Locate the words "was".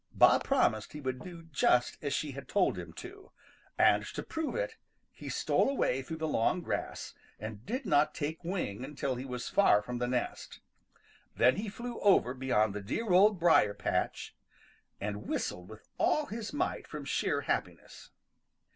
9.25-9.47